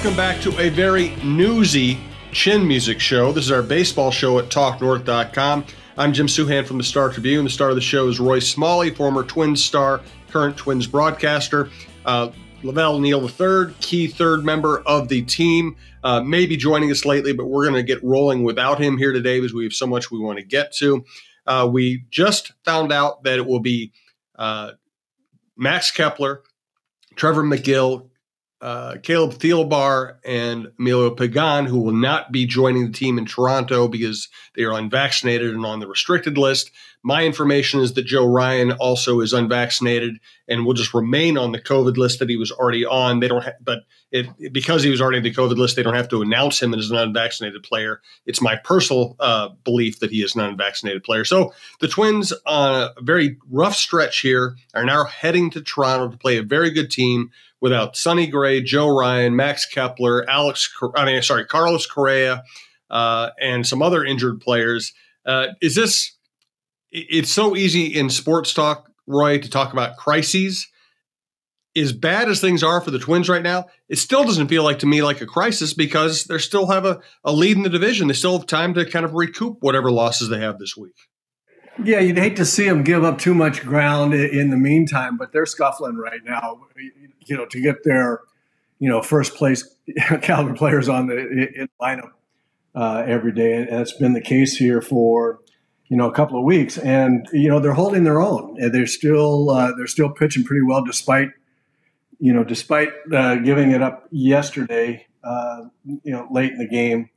[0.00, 1.98] Welcome back to a very newsy
[2.32, 3.32] Chin Music Show.
[3.32, 5.66] This is our baseball show at TalkNorth.com.
[5.98, 7.44] I'm Jim Souhan from the Star Tribune.
[7.44, 10.00] The star of the show is Roy Smalley, former Twins star,
[10.30, 11.68] current Twins broadcaster.
[12.06, 12.30] Uh,
[12.62, 17.34] Lavelle Neal III, key third member of the team, uh, may be joining us lately,
[17.34, 20.10] but we're going to get rolling without him here today because we have so much
[20.10, 21.04] we want to get to.
[21.46, 23.92] Uh, we just found out that it will be
[24.36, 24.70] uh,
[25.58, 26.42] Max Kepler,
[27.16, 28.09] Trevor Megill,
[28.60, 33.88] uh, Caleb Thielbar and Emilio Pagan, who will not be joining the team in Toronto
[33.88, 36.70] because they are unvaccinated and on the restricted list.
[37.02, 41.60] My information is that Joe Ryan also is unvaccinated and will just remain on the
[41.60, 43.20] COVID list that he was already on.
[43.20, 43.80] They don't, ha- but
[44.12, 46.74] it, because he was already on the COVID list, they don't have to announce him
[46.74, 48.02] as an unvaccinated player.
[48.26, 51.24] It's my personal uh, belief that he is an unvaccinated player.
[51.24, 56.18] So the Twins, on a very rough stretch here, are now heading to Toronto to
[56.18, 61.22] play a very good team without Sonny Gray, Joe Ryan, Max Kepler, Alex, I mean,
[61.22, 62.42] sorry, Carlos Correa,
[62.90, 64.92] uh, and some other injured players.
[65.24, 66.12] Uh, is this?
[66.92, 70.66] It's so easy in sports talk, Roy, to talk about crises.
[71.76, 74.80] As bad as things are for the Twins right now, it still doesn't feel like
[74.80, 78.08] to me like a crisis because they still have a, a lead in the division.
[78.08, 80.96] They still have time to kind of recoup whatever losses they have this week.
[81.84, 85.32] Yeah, you'd hate to see them give up too much ground in the meantime, but
[85.32, 86.60] they're scuffling right now.
[87.26, 88.22] You know, to get their,
[88.80, 89.76] you know, first place
[90.22, 92.10] caliber players on the in lineup
[92.74, 95.38] uh, every day, and it's been the case here for
[95.90, 96.78] you know a couple of weeks.
[96.78, 98.56] And you know they're holding their own.
[98.58, 101.28] And they're still uh, they're still pitching pretty well, despite
[102.18, 105.06] you know despite uh, giving it up yesterday.
[105.22, 107.10] Uh, you know, late in the game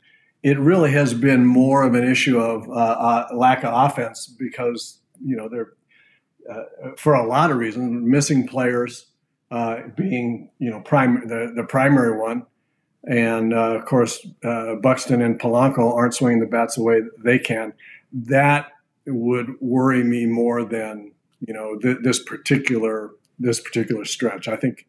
[0.43, 4.99] it really has been more of an issue of uh, uh, lack of offense because
[5.23, 5.71] you know they're
[6.51, 9.07] uh, for a lot of reasons missing players
[9.95, 12.45] being you know prime the, the primary one
[13.07, 17.39] and uh, of course uh, Buxton and Polanco aren't swinging the bats the way they
[17.39, 17.73] can
[18.13, 18.67] that
[19.05, 24.85] would worry me more than you know th- this particular this particular stretch I think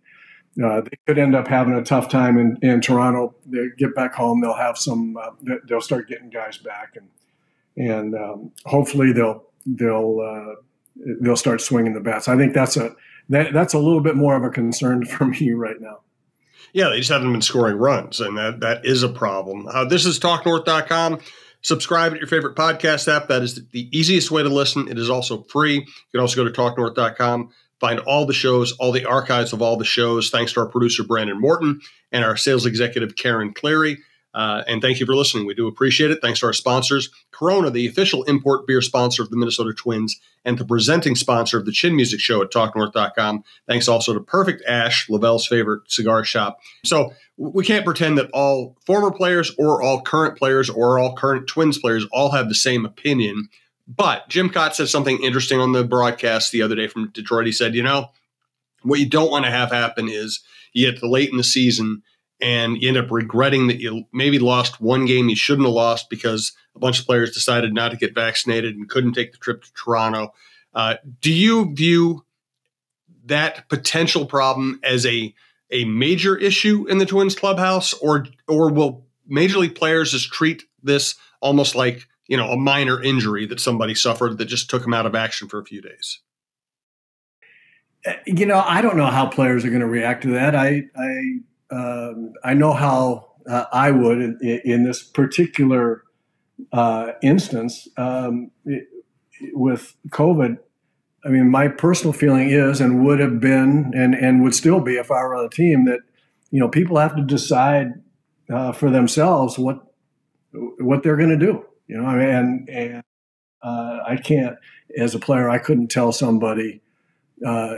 [0.62, 3.34] uh, they could end up having a tough time in, in Toronto.
[3.44, 5.16] They get back home, they'll have some.
[5.16, 5.30] Uh,
[5.68, 7.08] they'll start getting guys back, and
[7.76, 10.54] and um, hopefully they'll they'll uh,
[11.20, 12.28] they'll start swinging the bats.
[12.28, 12.94] I think that's a
[13.30, 16.00] that, that's a little bit more of a concern for me right now.
[16.72, 19.66] Yeah, they just haven't been scoring runs, and that that is a problem.
[19.66, 21.20] Uh, this is TalkNorth.com.
[21.64, 23.28] Subscribe at your favorite podcast app.
[23.28, 24.86] That is the easiest way to listen.
[24.88, 25.74] It is also free.
[25.74, 27.50] You can also go to TalkNorth.com
[27.84, 31.02] Find all the shows, all the archives of all the shows, thanks to our producer,
[31.04, 31.80] Brandon Morton,
[32.12, 33.98] and our sales executive, Karen Cleary.
[34.34, 35.46] Uh, and thank you for listening.
[35.46, 36.18] We do appreciate it.
[36.20, 40.58] Thanks to our sponsors, Corona, the official import beer sponsor of the Minnesota Twins, and
[40.58, 43.44] the presenting sponsor of the Chin Music Show at TalkNorth.com.
[43.68, 46.58] Thanks also to Perfect Ash, Lavelle's favorite cigar shop.
[46.84, 51.46] So we can't pretend that all former players or all current players or all current
[51.46, 53.48] Twins players all have the same opinion
[53.86, 57.46] but Jim Kaat said something interesting on the broadcast the other day from Detroit.
[57.46, 58.10] He said, you know,
[58.82, 60.42] what you don't want to have happen is
[60.72, 62.02] you get late in the season
[62.44, 66.10] and you end up regretting that you maybe lost one game you shouldn't have lost
[66.10, 69.64] because a bunch of players decided not to get vaccinated and couldn't take the trip
[69.64, 70.34] to Toronto.
[70.74, 72.24] Uh, do you view
[73.24, 75.34] that potential problem as a
[75.70, 80.64] a major issue in the Twins clubhouse, or or will major league players just treat
[80.82, 84.94] this almost like you know, a minor injury that somebody suffered that just took them
[84.94, 86.20] out of action for a few days?
[88.06, 90.54] Uh, you know, I don't know how players are going to react to that.
[90.54, 91.40] I I
[91.74, 96.04] um, I know how uh, I would in, in this particular
[96.72, 98.86] uh, instance um, it,
[99.52, 100.58] with COVID.
[101.24, 104.96] I mean, my personal feeling is, and would have been, and and would still be
[104.96, 106.00] if I were on the team, that
[106.50, 107.94] you know people have to decide
[108.50, 109.84] uh, for themselves what
[110.52, 113.02] what they're going to do you know, I mean, and and
[113.62, 114.56] uh, I can't,
[114.98, 116.80] as a player, I couldn't tell somebody
[117.44, 117.76] uh,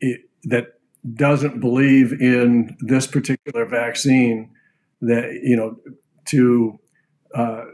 [0.00, 0.75] it, that
[1.14, 4.50] doesn't believe in this particular vaccine
[5.00, 5.76] that you know
[6.26, 6.78] to
[7.34, 7.64] uh,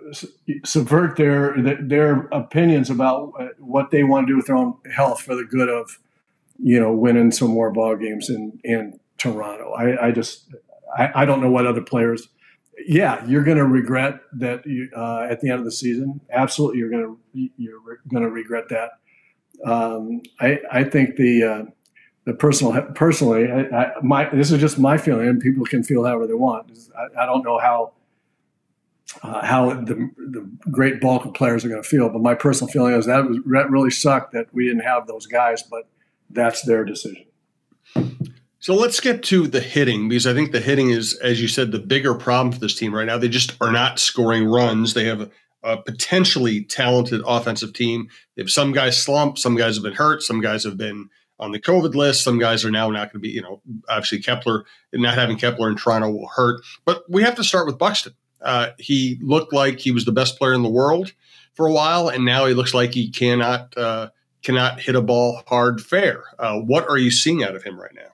[0.64, 5.34] subvert their their opinions about what they want to do with their own health for
[5.34, 5.98] the good of
[6.58, 9.72] you know winning some more ball games in in Toronto.
[9.72, 10.52] I, I just
[10.96, 12.28] I, I, don't know what other players.
[12.86, 16.20] Yeah, you're going to regret that you, uh, at the end of the season.
[16.32, 18.90] Absolutely, you're going to you're going to regret that.
[19.64, 21.62] Um, I I think the uh,
[22.38, 26.26] personal personally, I, I, my this is just my feeling, and people can feel however
[26.26, 26.70] they want.
[26.96, 27.92] I, I don't know how
[29.22, 32.70] uh, how the the great bulk of players are going to feel, but my personal
[32.72, 35.88] feeling is that was that really sucked that we didn't have those guys, but
[36.30, 37.24] that's their decision.
[38.60, 41.72] So let's get to the hitting because I think the hitting is, as you said,
[41.72, 43.18] the bigger problem for this team right now.
[43.18, 44.94] They just are not scoring runs.
[44.94, 45.28] They have
[45.64, 48.08] a potentially talented offensive team.
[48.36, 51.08] They have some guys slump, some guys have been hurt, some guys have been
[51.42, 52.22] on the COVID list.
[52.22, 55.68] Some guys are now not going to be, you know, obviously Kepler, not having Kepler
[55.68, 56.62] in Toronto will hurt.
[56.84, 58.14] But we have to start with Buxton.
[58.40, 61.12] Uh, he looked like he was the best player in the world
[61.54, 64.10] for a while, and now he looks like he cannot uh,
[64.42, 66.22] cannot hit a ball hard fair.
[66.38, 68.12] Uh, what are you seeing out of him right now?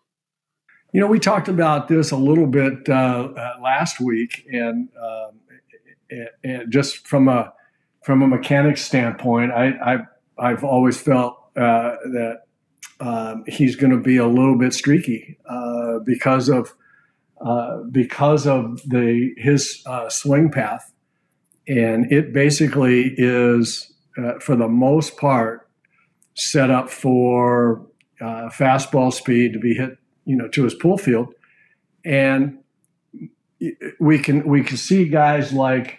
[0.92, 6.28] You know, we talked about this a little bit uh, uh, last week, and, um,
[6.42, 7.52] and, just from a
[8.02, 10.06] from a mechanics standpoint, I,
[10.38, 12.42] I have always felt uh, that
[13.00, 16.74] um, he's going to be a little bit streaky uh, because of
[17.40, 20.92] uh, because of the his uh, swing path,
[21.68, 23.92] and it basically is
[24.40, 25.68] for the most part
[26.34, 27.86] set up for
[28.20, 29.96] fastball speed to be hit
[30.28, 31.34] you know, to his pull field.
[32.04, 32.58] And
[33.98, 35.98] we can we can see guys like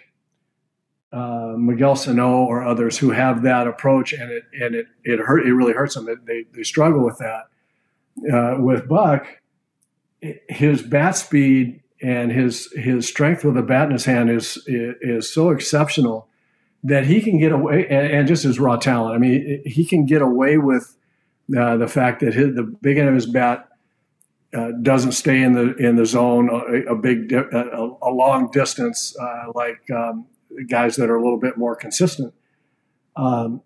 [1.12, 5.46] uh, Miguel Sano or others who have that approach, and it and it it hurt
[5.46, 6.06] it really hurts them.
[6.24, 7.46] They they struggle with that.
[8.32, 9.26] Uh, with Buck,
[10.48, 14.94] his bat speed and his his strength with a bat in his hand is is,
[15.00, 16.28] is so exceptional
[16.82, 19.14] that he can get away, and, and, just his raw talent.
[19.14, 20.96] I mean, he can get away with
[21.56, 23.68] uh, the fact that his, the big end of his bat
[24.54, 29.14] uh, doesn't stay in the in the zone a, a big a, a, long distance
[29.20, 30.26] uh, like um,
[30.68, 32.34] guys that are a little bit more consistent.
[33.16, 33.62] Um,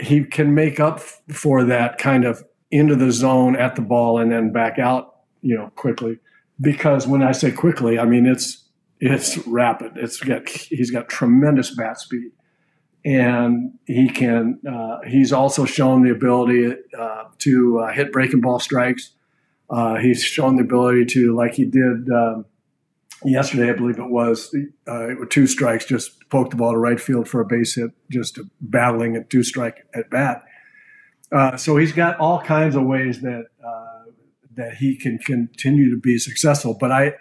[0.00, 4.30] he can make up for that kind of into the zone at the ball and
[4.30, 6.18] then back out, you know, quickly.
[6.60, 8.64] Because when I say quickly, I mean it's
[8.98, 9.92] it's rapid.
[9.96, 12.30] It's got he's got tremendous bat speed,
[13.04, 14.58] and he can.
[14.66, 19.12] Uh, he's also shown the ability uh, to uh, hit breaking ball strikes
[19.68, 22.44] uh, he's shown the ability to, like he did um,
[23.24, 24.54] yesterday, I believe it was,
[24.86, 28.38] uh, two strikes, just poked the ball to right field for a base hit, just
[28.60, 30.42] battling a two strike at bat.
[31.32, 34.10] Uh, so he's got all kinds of ways that uh,
[34.54, 36.76] that he can continue to be successful.
[36.78, 37.14] But I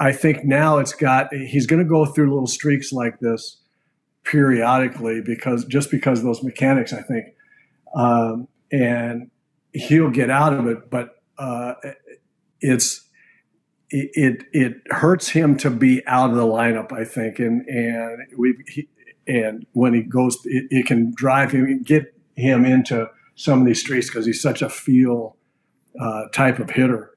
[0.00, 3.58] I think now it's got he's going to go through little streaks like this
[4.24, 7.26] periodically because just because those mechanics, I think,
[7.94, 9.30] um, and
[9.72, 10.90] he'll get out of it.
[10.90, 11.74] But uh,
[12.60, 13.03] it's
[13.94, 16.92] it it hurts him to be out of the lineup.
[16.92, 18.88] I think, and and we he,
[19.26, 23.80] and when he goes, it, it, can drive him get him into some of these
[23.80, 25.36] streets because he's such a feel
[26.00, 27.16] uh, type of hitter.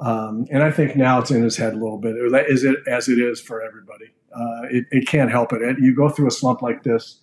[0.00, 2.16] Um, and I think now it's in his head a little bit.
[2.48, 4.06] Is it as it is for everybody?
[4.32, 5.78] Uh, it, it, can't help it.
[5.80, 7.20] You go through a slump like this,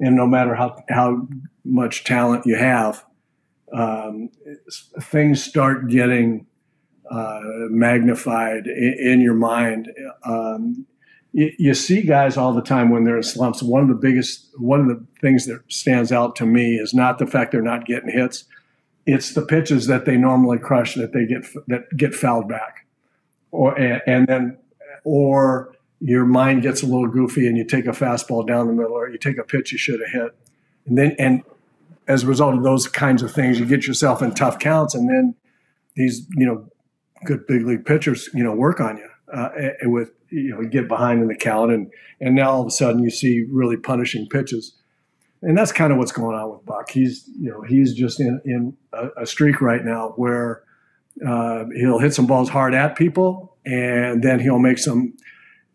[0.00, 1.28] and no matter how how
[1.64, 3.04] much talent you have,
[3.72, 4.30] um,
[5.00, 6.46] things start getting
[7.10, 9.92] uh, magnified in, in, your mind.
[10.24, 10.86] Um,
[11.32, 13.62] you, you, see guys all the time when they're in slumps.
[13.62, 17.18] One of the biggest, one of the things that stands out to me is not
[17.18, 18.44] the fact they're not getting hits;
[19.06, 22.86] it's the pitches that they normally crush that they get that get fouled back,
[23.50, 24.58] or and, and then
[25.04, 28.92] or your mind gets a little goofy and you take a fastball down the middle
[28.92, 30.36] or you take a pitch you should have hit
[30.86, 31.42] and then and
[32.08, 35.08] as a result of those kinds of things, you get yourself in tough counts, and
[35.08, 35.34] then
[35.94, 36.68] these you know
[37.24, 39.48] good big league pitchers you know work on you uh,
[39.82, 43.02] with you know get behind in the count, and and now all of a sudden
[43.02, 44.74] you see really punishing pitches,
[45.42, 46.90] and that's kind of what's going on with Buck.
[46.90, 50.62] He's you know he's just in in a, a streak right now where
[51.26, 55.14] uh, he'll hit some balls hard at people, and then he'll make some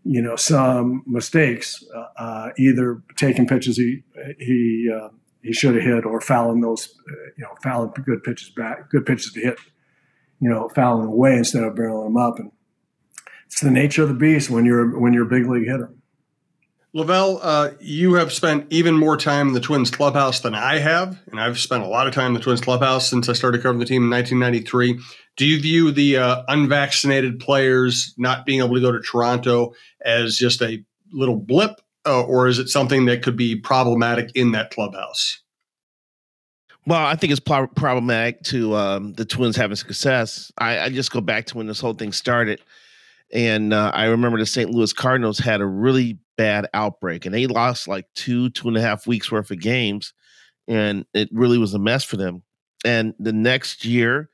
[0.03, 4.03] you know some mistakes, uh, uh either taking pitches he
[4.39, 5.09] he uh,
[5.43, 9.05] he should have hit or fouling those, uh, you know, fouling good pitches back, good
[9.05, 9.59] pitches to hit,
[10.41, 12.39] you know, fouling away instead of barreling them up.
[12.39, 12.51] And
[13.45, 15.93] it's the nature of the beast when you're when you're a big league hitter.
[16.93, 21.17] Lavelle, uh, you have spent even more time in the Twins clubhouse than I have,
[21.31, 23.79] and I've spent a lot of time in the Twins clubhouse since I started covering
[23.79, 24.99] the team in 1993.
[25.37, 30.35] Do you view the uh, unvaccinated players not being able to go to Toronto as
[30.35, 30.83] just a
[31.13, 35.41] little blip, uh, or is it something that could be problematic in that clubhouse?
[36.85, 40.51] Well, I think it's pro- problematic to um, the Twins having success.
[40.57, 42.59] I, I, just go back to when this whole thing started,
[43.31, 44.71] and uh, I remember the St.
[44.71, 48.81] Louis Cardinals had a really bad outbreak, and they lost like two, two and a
[48.81, 50.13] half weeks worth of games,
[50.67, 52.41] and it really was a mess for them.
[52.83, 54.29] And the next year,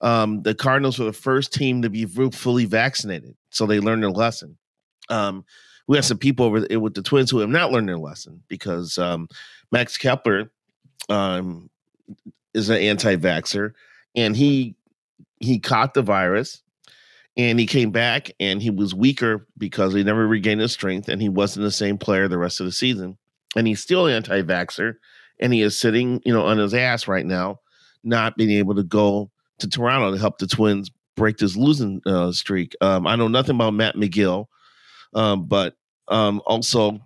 [0.00, 4.10] um, the Cardinals were the first team to be fully vaccinated, so they learned their
[4.10, 4.56] lesson.
[5.10, 5.44] Um,
[5.86, 8.96] we have some people over with the Twins who have not learned their lesson because
[8.96, 9.28] um,
[9.70, 10.50] Max Kepler
[11.10, 11.68] um,
[12.54, 13.72] is an anti-vaxer,
[14.14, 14.74] and he
[15.38, 16.62] he caught the virus,
[17.36, 21.22] and he came back and he was weaker because he never regained his strength, and
[21.22, 23.16] he wasn't the same player the rest of the season.
[23.56, 24.94] And he's still anti-vaxer,
[25.40, 27.60] and he is sitting, you know, on his ass right now,
[28.04, 32.32] not being able to go to Toronto to help the Twins break this losing uh,
[32.32, 32.74] streak.
[32.80, 34.46] Um, I know nothing about Matt Megill,
[35.14, 35.74] um, but
[36.08, 37.00] um, also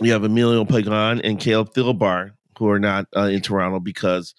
[0.00, 4.34] we have Emilio Pagan and Caleb Thielbar who are not uh, in Toronto because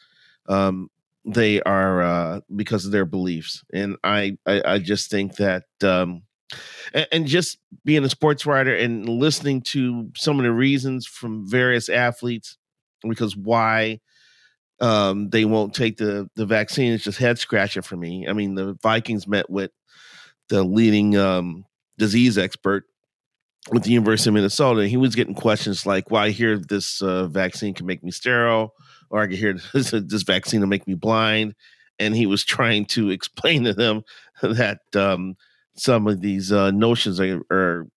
[0.48, 0.90] um,
[1.26, 5.64] they are uh, because of their beliefs, and I I, I just think that.
[5.82, 6.24] Um,
[6.96, 11.48] and, and just being a sports writer and listening to some of the reasons from
[11.48, 12.58] various athletes
[13.08, 14.00] because why
[14.82, 18.28] um, they won't take the the vaccine is just head scratching for me.
[18.28, 19.72] I mean, the Vikings met with
[20.48, 21.66] the leading um,
[21.98, 22.86] disease expert
[23.72, 24.88] with the University of Minnesota.
[24.88, 28.74] He was getting questions like, "Well, hear this uh, vaccine can make me sterile,
[29.10, 31.56] or I can hear this, this vaccine will make me blind."
[32.00, 34.04] And he was trying to explain to them
[34.42, 35.36] that um,
[35.76, 37.88] some of these uh, notions are are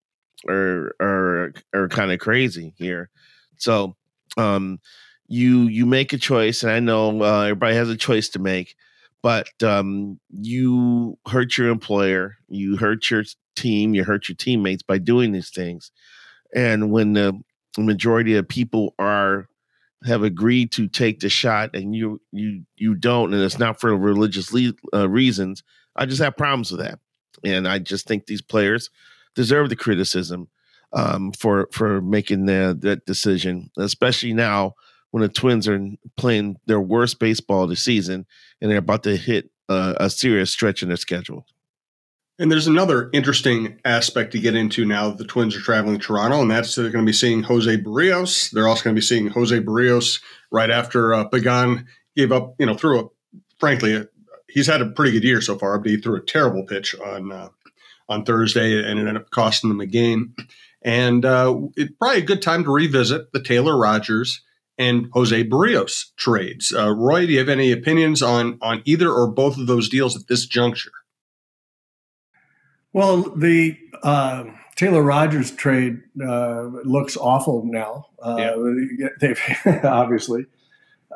[0.49, 3.11] are are, are kind of crazy here.
[3.59, 3.97] So
[4.37, 4.81] um,
[5.29, 8.75] you you make a choice, and I know uh, everybody has a choice to make,
[9.23, 13.25] but um, you hurt your employer, you hurt your
[13.55, 15.91] team, you hurt your teammates by doing these things.
[16.55, 17.41] And when the
[17.79, 19.49] majority of people are
[20.05, 23.97] have agreed to take the shot and you you you don't, and it's not for
[23.97, 25.63] religious le- uh, reasons,
[25.95, 26.99] I just have problems with that.
[27.45, 28.91] And I just think these players
[29.35, 30.49] deserve the criticism
[30.93, 34.75] um, for for making the, that decision, especially now
[35.13, 35.81] when the Twins are
[36.17, 38.27] playing their worst baseball the season
[38.61, 41.47] and they're about to hit a, a serious stretch in their schedule.
[42.39, 46.05] And there's another interesting aspect to get into now that the Twins are traveling to
[46.05, 48.51] Toronto, and that's they're going to be seeing Jose Berrios.
[48.51, 52.67] They're also going to be seeing Jose Berrios right after uh, Pagan gave up, you
[52.67, 53.05] know, threw a,
[53.61, 54.09] frankly, a,
[54.49, 57.31] he's had a pretty good year so far, but he threw a terrible pitch on
[57.31, 57.49] uh,
[58.09, 60.35] on Thursday and it ended up costing them the game.
[60.81, 64.41] And uh, it's probably a good time to revisit the Taylor Rogers
[64.79, 66.75] and Jose Berrios trades.
[66.75, 70.17] Uh, Roy, do you have any opinions on on either or both of those deals
[70.17, 70.93] at this juncture?
[72.93, 74.45] Well, the uh,
[74.77, 78.07] Taylor Rogers trade uh, looks awful now.
[78.23, 78.37] Uh,
[78.99, 79.09] yeah.
[79.21, 79.41] They've
[79.85, 80.47] obviously,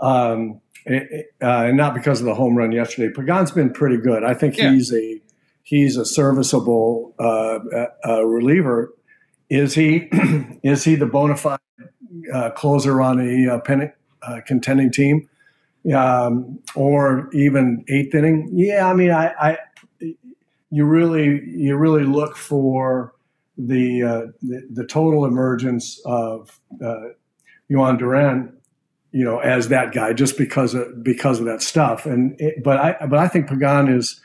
[0.00, 3.12] um, it, uh, and not because of the home run yesterday.
[3.12, 4.24] Pagan's been pretty good.
[4.24, 4.72] I think yeah.
[4.72, 5.20] he's a
[5.62, 7.58] he's a serviceable uh,
[8.06, 8.94] uh, reliever.
[9.50, 10.08] Is he
[10.62, 11.58] is he the bona fide
[12.54, 13.92] closer on a pen,
[14.46, 15.28] contending team?
[15.94, 18.50] Um, or even eighth inning?
[18.52, 19.58] Yeah, I mean, I, I
[20.70, 23.14] you really you really look for
[23.56, 27.08] the uh, the, the, total emergence of uh,
[27.70, 28.56] Jhoan Duran,
[29.12, 32.04] you know, as that guy just because of because of that stuff.
[32.06, 34.20] And it, but I but I think Pagan is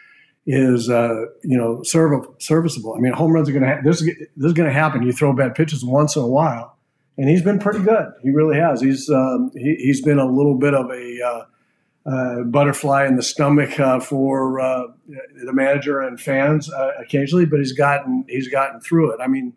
[0.45, 2.95] is uh, you know serv- serviceable.
[2.95, 5.03] I mean, home runs are going to ha- this is, this is going to happen.
[5.03, 6.77] You throw bad pitches once in a while,
[7.17, 8.13] and he's been pretty good.
[8.21, 8.81] He really has.
[8.81, 11.45] He's um, he, has been a little bit of a uh,
[12.09, 14.87] uh, butterfly in the stomach uh, for uh,
[15.43, 19.19] the manager and fans uh, occasionally, but he's gotten he's gotten through it.
[19.21, 19.53] I mean,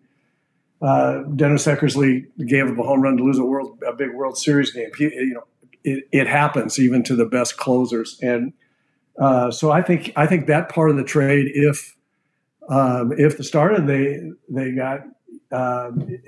[0.82, 4.36] uh, Dennis Eckersley gave up a home run to lose a world a big World
[4.36, 4.90] Series game.
[4.98, 5.44] He, you know,
[5.84, 8.52] it, it, happens even to the best closers, and
[9.54, 11.96] so I think I think that part of the trade, if
[12.68, 15.00] um, if the starter they they got.
[15.52, 16.18] Um,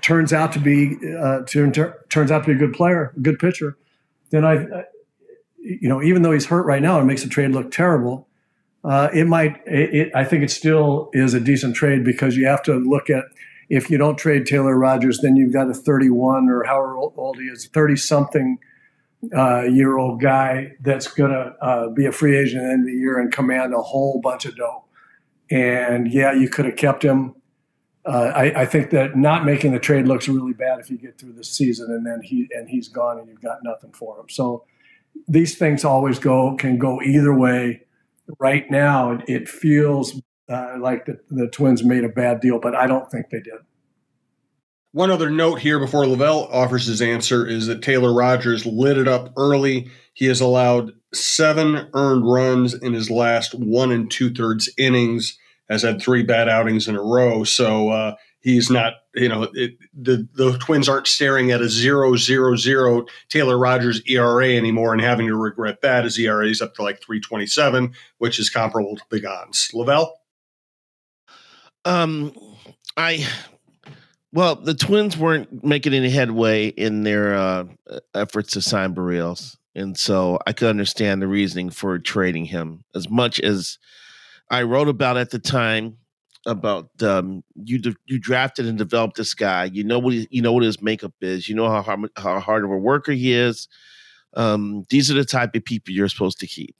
[0.00, 3.38] turns out to be uh, to, turns out to be a good player, a good
[3.38, 3.76] pitcher,
[4.30, 4.84] then I
[5.60, 8.26] you know, even though he's hurt right now, it makes the trade look terrible.
[8.82, 9.60] Uh, it might.
[9.66, 13.10] It, it, I think it still is a decent trade because you have to look
[13.10, 13.24] at
[13.68, 17.44] if you don't trade Taylor Rogers, then you've got a 31 or however old he
[17.44, 18.58] is, 30 something
[19.36, 22.80] uh, year old guy that's going to uh, be a free agent at the end
[22.80, 24.84] of the year and command a whole bunch of dough.
[25.50, 27.34] And yeah, you could have kept him.
[28.04, 31.18] Uh, I, I, think that not making the trade looks really bad if you get
[31.18, 34.26] through the season and then he and he's gone and you've got nothing for him.
[34.30, 34.64] So
[35.28, 37.82] these things always go can go either way.
[38.38, 42.86] right now it feels uh, like the, the Twins made a bad deal, but I
[42.86, 43.54] don't think they did.
[44.92, 49.06] One other note here before Lavelle offers his answer is that Taylor Rogers lit it
[49.06, 49.88] up early.
[50.14, 55.38] He has allowed seven earned runs in his last one and two thirds innings,
[55.70, 57.44] has had three bad outings in a row.
[57.44, 62.16] So uh, he's not, you know, it, the, the Twins aren't staring at a zero
[62.16, 66.04] zero zero Taylor Rogers ERA anymore and having to regret that.
[66.04, 69.70] His ERA is up to like 327, which is comparable to Pagan's.
[69.72, 70.18] Lavelle?
[71.84, 72.34] Um,
[72.96, 73.26] I
[74.32, 77.64] well, the Twins weren't making any headway in their uh,
[78.14, 82.84] efforts to sign Berrios, and so I could understand the reasoning for trading him.
[82.94, 83.78] As much as
[84.50, 85.96] I wrote about at the time
[86.46, 89.64] about um, you, de- you drafted and developed this guy.
[89.64, 91.48] You know what he, you know what his makeup is.
[91.48, 93.68] You know how hard, how hard of a worker he is.
[94.34, 96.76] Um, these are the type of people you're supposed to keep.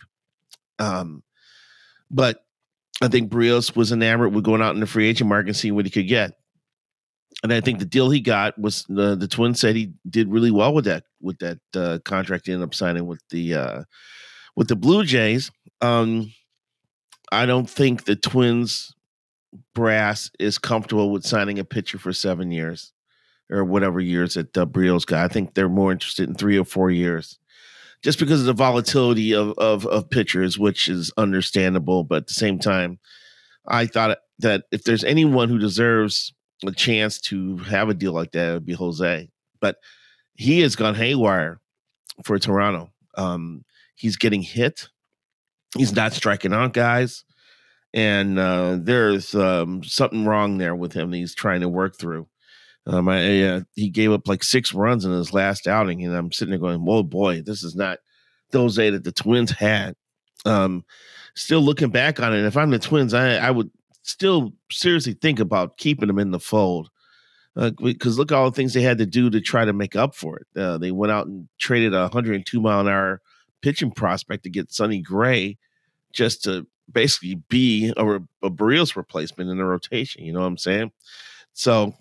[0.78, 1.22] Um,
[2.10, 2.44] but
[3.02, 5.74] I think Berrios was enamored with going out in the free agent market and seeing
[5.74, 6.32] what he could get.
[7.42, 10.50] And I think the deal he got was the the Twins said he did really
[10.50, 13.82] well with that with that uh, contract he ended up signing with the uh,
[14.56, 15.50] with the Blue Jays.
[15.80, 16.32] Um,
[17.32, 18.94] I don't think the Twins
[19.74, 22.92] brass is comfortable with signing a pitcher for seven years
[23.50, 25.24] or whatever years that uh, Berrios got.
[25.24, 27.38] I think they're more interested in three or four years
[28.02, 32.04] just because of the volatility of, of, of pitchers, which is understandable.
[32.04, 32.98] But at the same time,
[33.66, 36.32] I thought that if there's anyone who deserves
[36.66, 39.28] a chance to have a deal like that, it would be Jose.
[39.60, 39.76] But
[40.34, 41.60] he has gone haywire
[42.24, 42.90] for Toronto.
[43.16, 44.88] Um, he's getting hit.
[45.76, 47.24] He's not striking out guys,
[47.94, 52.26] and uh, there's um, something wrong there with him that he's trying to work through.
[52.86, 56.32] Um, I, uh, he gave up like six runs in his last outing, and I'm
[56.32, 57.98] sitting there going, "Whoa, boy, this is not
[58.50, 59.94] those eight that the Twins had."
[60.44, 60.84] Um,
[61.34, 63.70] still looking back on it, if I'm the Twins, I, I would
[64.02, 66.90] still seriously think about keeping them in the fold
[67.56, 69.96] uh, because look at all the things they had to do to try to make
[69.96, 70.46] up for it.
[70.60, 73.20] Uh, they went out and traded a 102 mile an hour
[73.62, 75.58] pitching prospect to get Sonny Gray
[76.12, 78.06] just to basically be a,
[78.42, 80.24] a Berrios replacement in the rotation.
[80.24, 80.92] You know what I'm saying?
[81.52, 81.94] So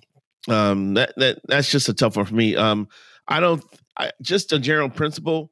[0.48, 2.56] um, that that that's just a tough one for me.
[2.56, 2.88] Um,
[3.28, 3.64] I don't.
[3.98, 5.52] I, just a general principle: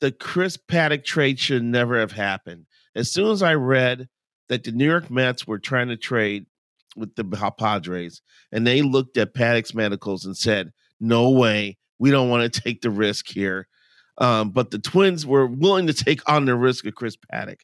[0.00, 2.66] the Chris Paddack trade should never have happened.
[2.94, 4.08] As soon as I read
[4.48, 6.46] that the New York Mets were trying to trade
[6.96, 7.24] with the
[7.58, 12.60] Padres, and they looked at Paddack's medicals and said, "No way, we don't want to
[12.62, 13.68] take the risk here."
[14.18, 17.60] Um, but the Twins were willing to take on the risk of Chris Paddack.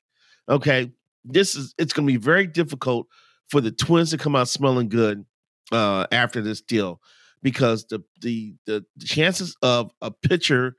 [0.49, 0.93] Okay,
[1.25, 3.09] this is it's going to be very difficult
[3.49, 5.25] for the Twins to come out smelling good
[5.73, 7.01] uh, after this deal
[7.43, 10.77] because the, the the chances of a pitcher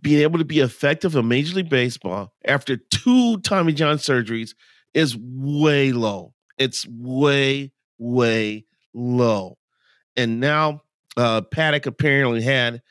[0.00, 4.54] being able to be effective in Major League Baseball after two Tommy John surgeries
[4.94, 6.34] is way low.
[6.58, 9.58] It's way way low,
[10.16, 10.82] and now
[11.16, 12.82] uh, Paddack apparently had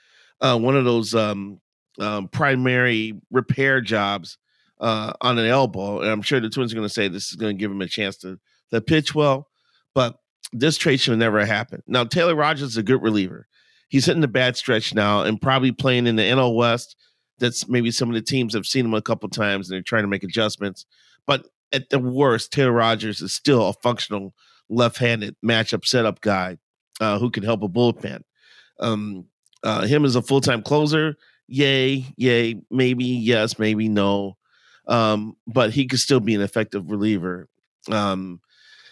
[0.42, 1.61] uh, one of those um,
[2.02, 4.38] um, primary repair jobs
[4.80, 7.36] uh, on an elbow, and I'm sure the Twins are going to say this is
[7.36, 8.40] going to give him a chance to
[8.72, 9.48] to pitch well,
[9.94, 10.18] but
[10.54, 11.84] this trade should never happen.
[11.88, 13.48] Now, Taylor Rogers is a good reliever.
[13.90, 16.96] He's hitting the bad stretch now and probably playing in the NL West.
[17.40, 20.04] That's maybe some of the teams have seen him a couple times and they're trying
[20.04, 20.86] to make adjustments.
[21.26, 24.34] But at the worst, Taylor Rogers is still a functional
[24.70, 26.58] left-handed matchup setup guy
[27.00, 28.22] uh, who can help a bullpen.
[28.80, 29.26] Um,
[29.64, 31.18] uh, him as a full-time closer,
[31.52, 34.38] yay, yay, maybe yes, maybe no.
[34.88, 37.50] Um, but he could still be an effective reliever.
[37.92, 38.40] Um,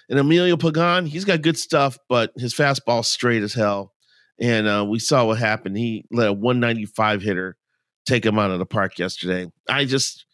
[0.10, 3.94] and Emilio Pagan, he's got good stuff, but his fastball's straight as hell.
[4.40, 5.78] And uh, we saw what happened.
[5.78, 7.58] He let a 195 hitter
[8.06, 9.52] take him out of the park yesterday.
[9.70, 10.26] I just,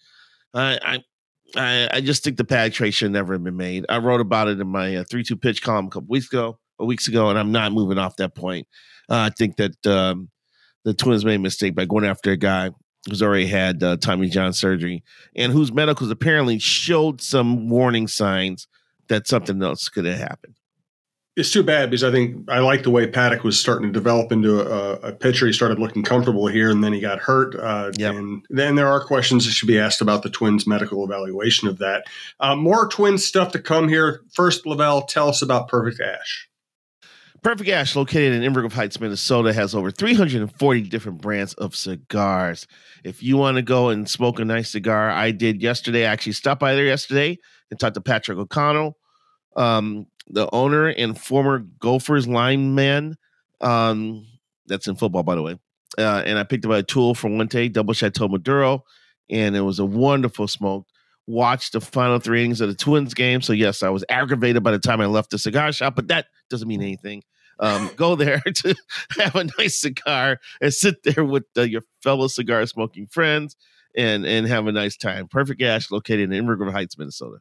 [0.53, 1.01] I,
[1.55, 3.85] I, I just think the trade should never have been made.
[3.87, 6.85] I wrote about it in my uh, three-two pitch column a couple weeks ago, a
[6.85, 8.67] weeks ago, and I'm not moving off that point.
[9.09, 10.29] Uh, I think that um,
[10.85, 12.69] the Twins made a mistake by going after a guy
[13.09, 15.03] who's already had uh, Tommy John surgery
[15.35, 18.67] and whose medicals apparently showed some warning signs
[19.09, 20.55] that something else could have happened.
[21.35, 24.31] It's too bad because I think I like the way Paddack was starting to develop
[24.31, 25.45] into a, a pitcher.
[25.45, 27.55] He started looking comfortable here, and then he got hurt.
[27.55, 28.15] Uh, yep.
[28.15, 31.79] And then there are questions that should be asked about the Twins' medical evaluation of
[31.79, 32.05] that.
[32.39, 34.21] Uh, more Twins stuff to come here.
[34.33, 36.47] First, Lavelle, tell us about Perfect Ash.
[37.45, 42.65] Perfect Ash, located in Inver Grove Heights, Minnesota, has over 340 different brands of cigars.
[43.03, 46.07] If you want to go and smoke a nice cigar, I did yesterday.
[46.07, 47.37] I actually stopped by there yesterday
[47.69, 48.97] and talked to Patrick O'Connell,
[49.55, 53.15] um, the owner and former Gophers lineman.
[53.61, 54.25] Um,
[54.65, 55.59] that's in football, by the way.
[55.99, 58.85] Uh, and I picked up Arturo Fuente Double Chateau Maduro,
[59.29, 60.87] and it was a wonderful smoke.
[61.27, 63.43] watched the final three innings of the Twins game.
[63.43, 66.25] So yes, I was aggravated by the time I left the cigar shop, but that
[66.49, 67.21] doesn't mean anything.
[67.59, 68.75] Um, go there to
[69.19, 73.55] have a nice cigar and sit there with uh, your fellow cigar smoking friends
[73.95, 75.27] and and have a nice time.
[75.27, 77.37] Perfect Ash, located in River Heights, Minnesota.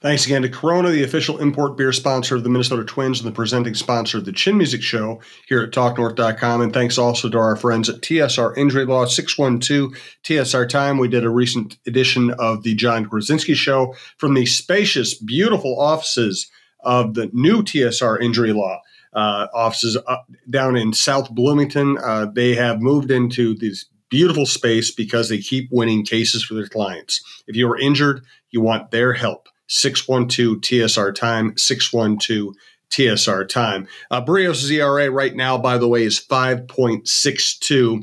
[0.00, 3.34] Thanks again to Corona, the official import beer sponsor of the Minnesota Twins and the
[3.34, 6.60] presenting sponsor of the Chin Music Show here at TalkNorth.com.
[6.60, 9.90] And thanks also to our friends at TSR Injury Law 612
[10.22, 10.98] TSR Time.
[10.98, 16.48] We did a recent edition of the Jon Krawczynski Show from the spacious, beautiful offices
[16.84, 18.80] of the new TSR Injury Law.
[19.14, 20.16] Uh, offices uh,
[20.50, 21.96] down in South Bloomington.
[21.98, 26.68] Uh, they have moved into this beautiful space because they keep winning cases for their
[26.68, 27.22] clients.
[27.46, 29.48] If you are injured, you want their help.
[29.68, 32.54] 612 TSR time, 612
[32.90, 33.86] TSR time.
[34.10, 38.02] Uh, Berrios' ERA right now, by the way, is 5.62.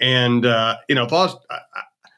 [0.00, 1.06] And, uh, you know,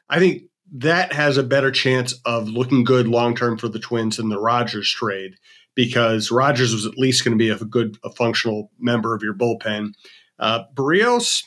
[0.09, 4.17] I think that has a better chance of looking good long term for the Twins
[4.17, 5.35] than the Rogers trade
[5.75, 9.33] because Rogers was at least going to be a good, a functional member of your
[9.33, 9.93] bullpen.
[10.39, 11.43] Uh, Berrios,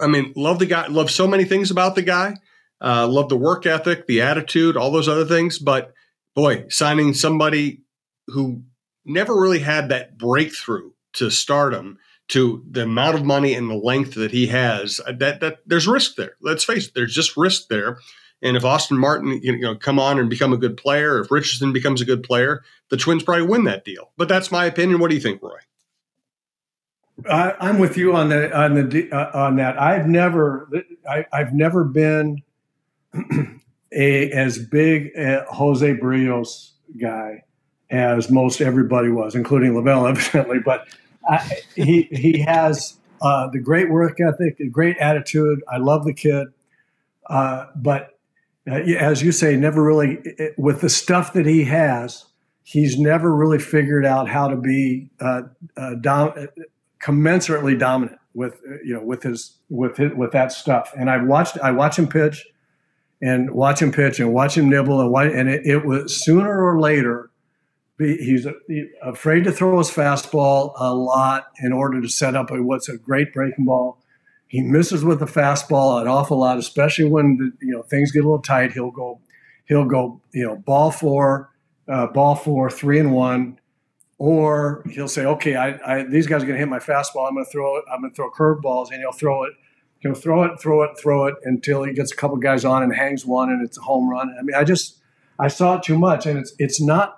[0.00, 2.36] I mean, love the guy, love so many things about the guy.
[2.80, 5.58] Uh, love the work ethic, the attitude, all those other things.
[5.58, 5.92] But
[6.34, 7.82] boy, signing somebody
[8.26, 8.62] who
[9.04, 14.14] never really had that breakthrough to stardom to the amount of money and the length
[14.14, 16.36] that he has, uh, that that there's risk there.
[16.40, 17.98] Let's face it, there's just risk there.
[18.44, 21.72] And if Austin Martin, you know, come on and become a good player, if Richardson
[21.72, 24.10] becomes a good player, the Twins probably win that deal.
[24.18, 25.00] But that's my opinion.
[25.00, 25.56] What do you think, Roy?
[27.30, 29.80] I, am with you on the on the uh, on that.
[29.80, 30.68] I've never
[31.08, 32.42] I, have never been
[33.92, 37.44] a as big a Jose Berrios guy
[37.88, 40.58] as most everybody was, including Lavelle, evidently.
[40.58, 40.86] But
[41.26, 45.62] I, he he has uh, the great work ethic, a great attitude.
[45.72, 46.48] I love the kid,
[47.30, 48.13] uh, but
[48.66, 52.26] as you say, never really it, with the stuff that he has.
[52.66, 55.42] He's never really figured out how to be uh,
[55.76, 56.48] uh, dom-
[57.02, 60.92] commensurately dominant with you know with his with his, with that stuff.
[60.98, 62.46] And I watched I watch him pitch
[63.20, 66.64] and watch him pitch and watch him nibble and watch, and it, it was sooner
[66.64, 67.30] or later
[67.98, 68.46] he's
[69.02, 73.32] afraid to throw his fastball a lot in order to set up what's a great
[73.32, 74.02] breaking ball.
[74.54, 78.20] He misses with the fastball an awful lot, especially when the, you know things get
[78.20, 78.72] a little tight.
[78.72, 79.20] He'll go,
[79.66, 81.50] he'll go, you know, ball four,
[81.88, 83.58] uh, ball four, three and one,
[84.18, 87.26] or he'll say, okay, I, I these guys are going to hit my fastball.
[87.26, 87.84] I'm going to throw it.
[87.92, 89.54] I'm going to throw curveballs, and he'll throw it
[90.04, 92.94] He'll throw it, throw it, throw it until he gets a couple guys on and
[92.94, 94.36] hangs one, and it's a home run.
[94.38, 94.98] I mean, I just
[95.38, 97.16] I saw it too much, and it's it's not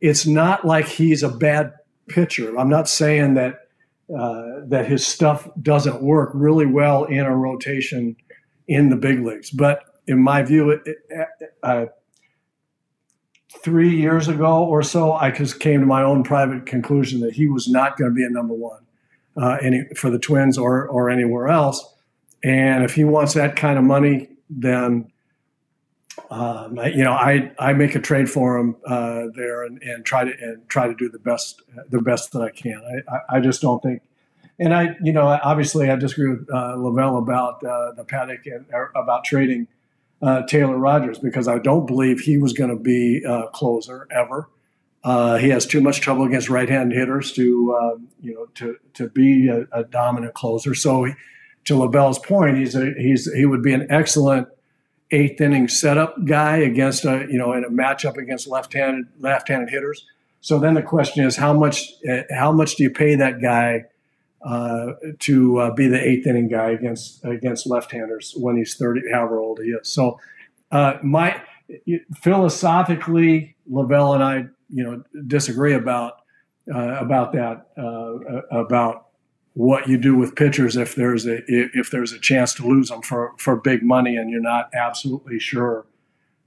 [0.00, 1.74] it's not like he's a bad
[2.08, 2.56] pitcher.
[2.56, 3.66] I'm not saying that
[4.16, 8.16] uh, that his stuff doesn't work really well in a rotation
[8.68, 11.28] in the big leagues, but in my view, it, it,
[11.62, 11.86] uh,
[13.62, 17.46] three years ago or so, I just came to my own private conclusion that he
[17.46, 18.80] was not going to be a number one
[19.40, 21.94] uh, any, for the Twins or or anywhere else.
[22.42, 25.12] And if he wants that kind of money, then
[26.30, 30.24] um, you know I I make a trade for him uh, there and, and try
[30.24, 32.80] to and try to do the best the best that I can.
[32.84, 34.02] I, I, I just don't think.
[34.58, 38.66] And I, you know, obviously, I disagree with uh, Lavelle about uh, the Paddack and
[38.94, 39.68] about trading
[40.20, 44.50] uh, Taylor Rogers because I don't believe he was going to be a closer ever.
[45.02, 49.08] Uh, he has too much trouble against right-hand hitters to, um, you know, to to
[49.08, 50.74] be a, a dominant closer.
[50.74, 51.14] So he,
[51.64, 54.48] to Lavelle's point, he's a, he's he would be an excellent
[55.10, 60.06] eighth inning setup guy against a you know in a matchup against left-handed left-handed hitters.
[60.40, 63.84] So then the question is how much uh, how much do you pay that guy
[64.42, 69.38] uh, to uh, be the eighth inning guy against against left-handers when he's thirty, however
[69.38, 69.88] old he is.
[69.88, 70.18] So
[70.70, 71.40] uh, my
[72.14, 76.20] philosophically, Lavelle and I you know disagree about
[76.72, 79.09] uh, about that uh, about
[79.54, 83.02] what you do with pitchers if there's a if there's a chance to lose them
[83.02, 85.86] for for big money and you're not absolutely sure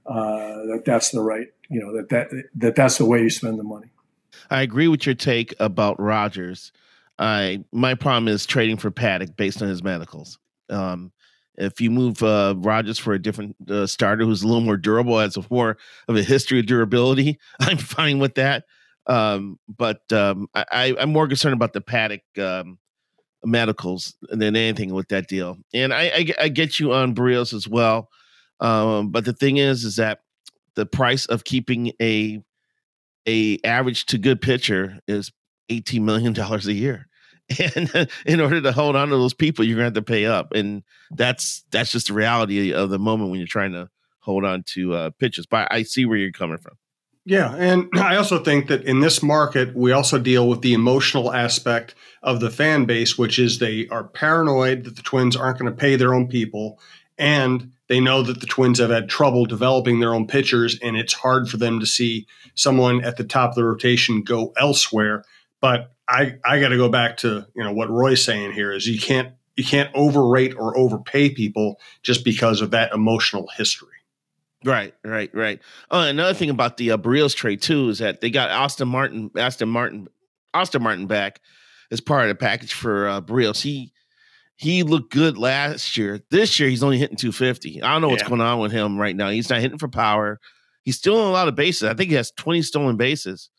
[0.06, 3.58] uh, that that's the right you know that that that that's the way you spend
[3.58, 3.88] the money.
[4.50, 6.72] I agree with your take about Rogers.
[7.18, 10.38] I my problem is trading for Paddack based on his medicals.
[10.70, 11.12] Um,
[11.56, 15.18] if you move uh, Rogers for a different uh, starter who's a little more durable,
[15.18, 15.76] has a more
[16.08, 18.64] of a history of durability, I'm fine with that.
[19.06, 22.78] Um, but um, I, am more concerned about the Paddack um,
[23.44, 25.56] medicals than anything with that deal.
[25.72, 28.08] And I, I, I get you on Berrios as well.
[28.60, 30.20] Um, but the thing is, is that
[30.74, 32.42] the price of keeping a
[33.26, 35.32] a average to good pitcher is
[35.68, 37.06] eighteen million dollars a year.
[37.76, 40.52] And in order to hold on to those people, you're gonna have to pay up.
[40.52, 44.62] And that's that's just the reality of the moment when you're trying to hold on
[44.68, 45.44] to uh, pitches.
[45.44, 46.76] But I see where you're coming from.
[47.24, 51.32] Yeah, and I also think that in this market, we also deal with the emotional
[51.32, 55.70] aspect of the fan base, which is they are paranoid that the Twins aren't going
[55.70, 56.78] to pay their own people,
[57.18, 61.12] and they know that the Twins have had trouble developing their own pitchers, and it's
[61.12, 65.24] hard for them to see someone at the top of the rotation go elsewhere.
[65.60, 68.86] But I, I got to go back to you know what Roy's saying here is
[68.86, 73.88] you can't you can't overrate or overpay people just because of that emotional history.
[74.64, 75.60] Right, right, right.
[75.90, 79.30] Oh, another thing about the uh, Berrios trade too is that they got Austin Martin,
[79.36, 80.08] Austin Martin,
[80.54, 81.40] Austin Martin back
[81.90, 83.60] as part of the package for uh, Berrios.
[83.60, 83.92] He
[84.56, 86.20] he looked good last year.
[86.30, 87.82] This year he's only hitting 250.
[87.82, 88.28] I don't know what's yeah.
[88.28, 89.28] going on with him right now.
[89.28, 90.40] He's not hitting for power.
[90.82, 91.88] He's still in a lot of bases.
[91.88, 93.50] I think he has 20 stolen bases,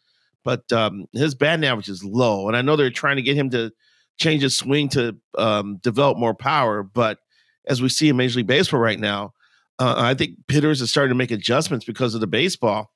[0.43, 2.47] but um, his batting average is low.
[2.47, 3.71] And I know they're trying to get him to
[4.17, 6.83] change his swing to um, develop more power.
[6.83, 7.19] But
[7.67, 9.33] as we see in Major League Baseball right now,
[9.79, 12.91] uh, I think hitters are starting to make adjustments because of the baseball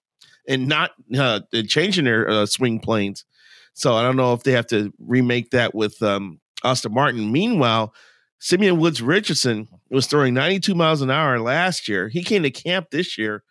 [0.47, 3.25] and not uh, changing their uh, swing planes.
[3.73, 7.31] So I don't know if they have to remake that with um, Austin Martin.
[7.31, 7.93] Meanwhile,
[8.39, 12.07] Simeon Woods Richardson was throwing 92 miles an hour last year.
[12.07, 13.43] He came to camp this year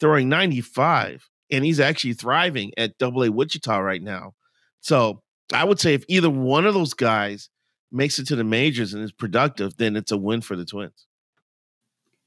[0.00, 4.34] throwing 95, and he's actually thriving at Double A Wichita right now.
[4.80, 7.50] So I would say if either one of those guys
[7.90, 11.07] makes it to the majors and is productive, then it's a win for the Twins.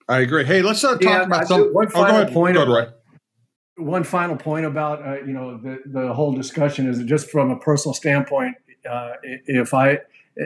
[0.08, 0.46] I agree.
[0.46, 1.74] Hey, let's uh, talk yeah, about some.
[1.74, 2.58] One final oh, point.
[2.58, 2.94] About,
[3.78, 7.60] one final point about uh, you know the the whole discussion is just from a
[7.60, 8.56] personal standpoint.
[8.90, 10.00] Uh, if I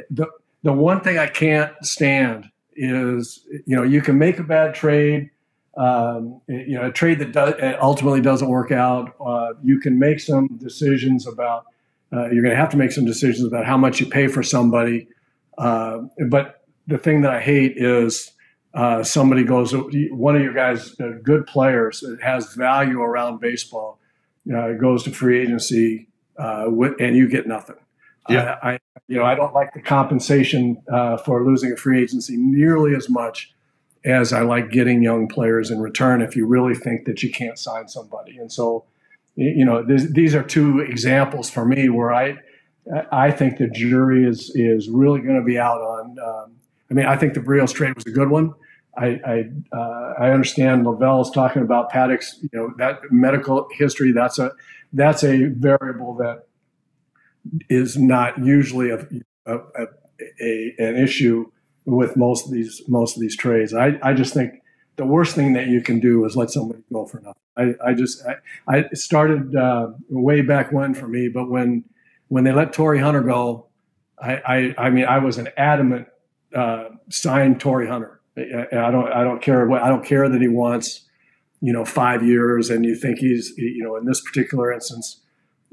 [0.10, 0.28] the
[0.63, 5.30] the one thing I can't stand is you know you can make a bad trade.
[5.78, 9.13] Um, you know, a trade that does, ultimately doesn't work out.
[9.20, 11.65] Uh, you can make some decisions about.
[12.13, 14.41] Uh, you're going to have to make some decisions about how much you pay for
[14.41, 15.06] somebody.
[15.58, 18.32] Uh, but the thing that I hate is
[18.76, 19.74] uh, somebody goes,
[20.12, 24.00] one of your guys, uh, good players that has value around baseball,
[24.56, 27.78] uh, goes to free agency, uh, with, and you get nothing.
[28.28, 32.02] Yeah, I, I, you know, I don't like the compensation uh, for losing a free
[32.02, 33.54] agency nearly as much
[34.04, 36.22] as I like getting young players in return.
[36.22, 38.86] If you really think that you can't sign somebody, and so,
[39.36, 42.38] you know, these are two examples for me where I,
[43.12, 46.18] I think the jury is is really going to be out on.
[46.20, 46.56] Um,
[46.90, 48.54] I mean, I think the Berrios trade was a good one.
[48.97, 54.12] I I, uh, I understand Lavelle is talking about Paddack's you know, that medical history.
[54.12, 54.51] That's a
[54.93, 56.47] that's a variable that
[57.69, 59.08] is not usually a,
[59.45, 59.60] a,
[60.41, 61.51] a, an issue
[61.86, 63.73] with most of these most of these trades.
[63.73, 64.62] I, I just think
[64.95, 67.41] the worst thing that you can do is let somebody go for nothing.
[67.58, 68.36] I, I just I,
[68.67, 71.84] I started uh, way back when for me, but when
[72.27, 73.67] when they let Torii Hunter go,
[74.19, 74.34] I
[74.77, 76.08] I, I mean I was an adamant
[76.55, 78.14] uh, sign Torii Hunter.
[78.38, 81.06] I don't I don't care what I don't care that he wants
[81.62, 85.21] you know five years and you think he's you know in this particular instance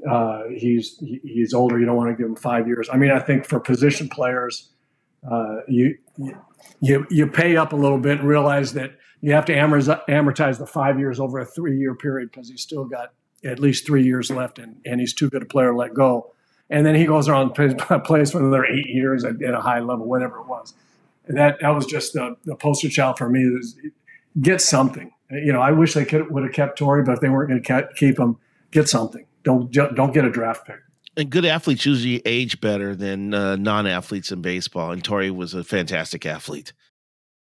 [0.09, 2.89] uh, he's he's older you don't want to give him five years.
[2.91, 4.69] I mean I think for position players
[5.29, 5.97] uh, you
[6.79, 10.67] you you pay up a little bit and realize that you have to amortize the
[10.67, 13.13] five years over a three year period because he's still got
[13.45, 16.33] at least three years left and, and he's too good a player to let go.
[16.69, 17.51] And then he goes around
[18.05, 20.73] plays for another eight years at, at a high level whatever it was
[21.27, 23.41] that that was just the, the poster child for me.
[23.41, 23.77] Is
[24.41, 25.11] get something.
[25.29, 27.63] You know, I wish they could would have kept Torii, but if they weren't going
[27.63, 28.37] to keep him,
[28.71, 29.25] get something.
[29.43, 30.79] Don't don't get a draft pick.
[31.15, 34.91] And good athletes usually age better than uh, non-athletes in baseball.
[34.91, 36.73] And Torii was a fantastic athlete.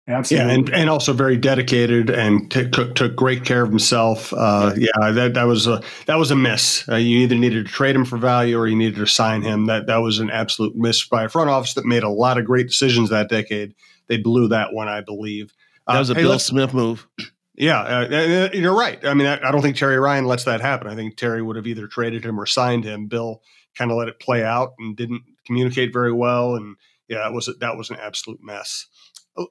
[0.09, 0.47] Absolutely.
[0.47, 4.33] Yeah, and, and also very dedicated and t- took took great care of himself.
[4.33, 6.87] Uh, yeah, that that was a that was a miss.
[6.89, 9.67] Uh, you either needed to trade him for value or you needed to sign him.
[9.67, 12.45] That that was an absolute miss by a front office that made a lot of
[12.45, 13.75] great decisions that decade.
[14.07, 15.53] They blew that one, I believe.
[15.85, 17.07] Uh, that was a hey, Bill Smith move.
[17.61, 19.03] Yeah, uh, uh, you're right.
[19.05, 20.87] I mean, I, I don't think Terry Ryan lets that happen.
[20.87, 23.07] I think Terry would have either traded him or signed him.
[23.07, 23.41] Bill
[23.77, 26.55] kind of let it play out and didn't communicate very well.
[26.55, 26.77] And
[27.09, 28.87] yeah, that was a, that was an absolute mess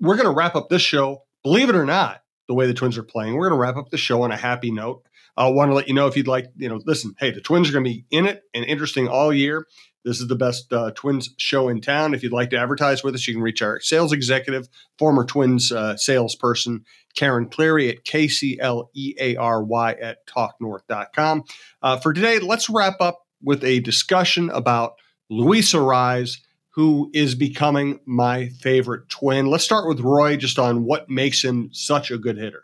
[0.00, 1.22] we're going to wrap up this show.
[1.42, 3.90] Believe it or not, the way the Twins are playing, we're going to wrap up
[3.90, 5.02] the show on a happy note.
[5.36, 7.68] I want to let you know if you'd like, you know, listen, hey, the Twins
[7.68, 9.66] are going to be in it and interesting all year.
[10.04, 12.14] This is the best uh, Twins show in town.
[12.14, 15.70] If you'd like to advertise with us, you can reach our sales executive, former Twins
[15.70, 21.44] uh, salesperson, Karen Cleary at KCLEARY at talknorth.com.
[21.82, 24.94] Uh, for today, let's wrap up with a discussion about
[25.30, 26.38] Luis Arraez
[26.78, 29.46] who is becoming my favorite twin.
[29.46, 32.62] Let's start with Roy just on what makes him such a good hitter.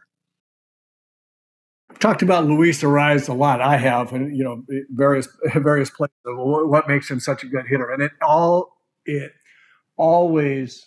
[1.99, 3.61] talked about Luis Arraez a lot.
[3.61, 6.15] I have, and you know, various various places.
[6.27, 9.33] What makes him such a good hitter, and it all it
[9.97, 10.87] always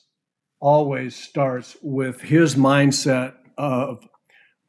[0.62, 4.08] always starts with his mindset of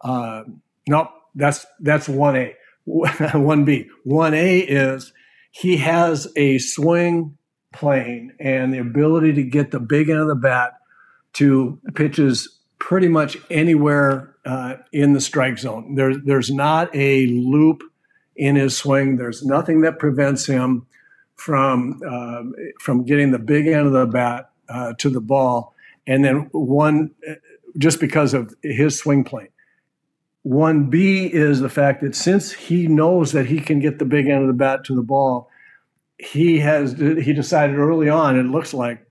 [0.00, 0.42] Uh,
[0.88, 2.56] nope, that's that's one A.
[3.34, 3.88] One B.
[4.02, 5.12] One A is
[5.52, 7.37] he has a swing
[7.72, 10.78] plane and the ability to get the big end of the bat
[11.34, 15.94] to pitches pretty much anywhere uh, in the strike zone.
[15.94, 17.82] There's there's not a loop
[18.36, 19.16] in his swing.
[19.16, 20.86] There's nothing that prevents him
[21.34, 22.42] from uh,
[22.80, 25.74] from getting the big end of the bat uh, to the ball.
[26.06, 27.10] And then one,
[27.76, 29.48] just because of his swing plane.
[30.42, 34.28] One B is the fact that since he knows that he can get the big
[34.28, 35.50] end of the bat to the ball,
[36.18, 38.38] he has he decided early on.
[38.38, 39.06] It looks like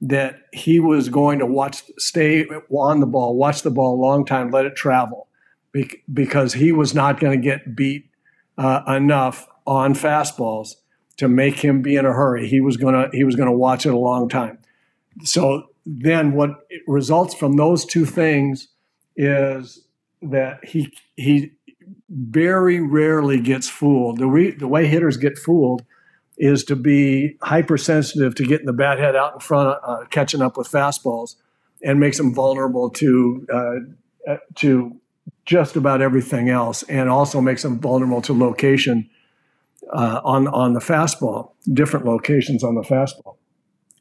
[0.00, 4.24] that he was going to watch, stay on the ball, watch the ball a long
[4.24, 5.26] time, let it travel,
[6.12, 8.08] because he was not going to get beat
[8.56, 10.74] uh, enough on fastballs
[11.16, 12.48] to make him be in a hurry.
[12.48, 14.58] He was gonna he was gonna watch it a long time.
[15.24, 18.68] So then, what results from those two things
[19.16, 19.84] is
[20.22, 21.52] that he he
[22.08, 24.18] very rarely gets fooled.
[24.18, 25.84] The re, the way hitters get fooled
[26.38, 30.56] is to be hypersensitive to getting the bat head out in front, uh, catching up
[30.56, 31.34] with fastballs,
[31.82, 34.96] and makes them vulnerable to uh, uh, to
[35.44, 39.10] just about everything else, and also makes them vulnerable to location
[39.92, 43.36] uh, on on the fastball, different locations on the fastball.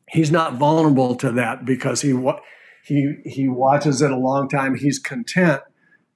[0.10, 2.16] He's not vulnerable to that because he
[2.84, 4.76] he he watches it a long time.
[4.76, 5.62] He's content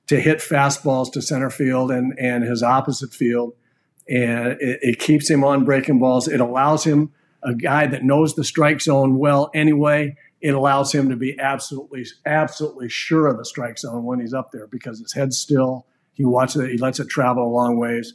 [0.07, 3.53] to hit fastballs to center field and and his opposite field
[4.07, 6.27] and it, it, keeps him on breaking balls.
[6.27, 7.11] It allows him
[7.43, 10.15] a guy that knows the strike zone well anyway.
[10.41, 14.51] It allows him to be absolutely, absolutely sure of the strike zone when he's up
[14.51, 15.85] there because his head's still.
[16.13, 16.71] He watches it.
[16.71, 18.13] He lets it travel a long ways.